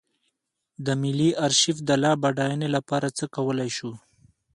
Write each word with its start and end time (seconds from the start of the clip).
د 0.85 0.87
ملي 1.01 1.29
ارشیف 1.45 1.77
د 1.87 1.89
لا 2.03 2.11
بډاینې 2.21 2.67
لپاره 2.75 3.07
څه 3.17 3.25
کولی 3.35 3.69
شو. 3.77 3.91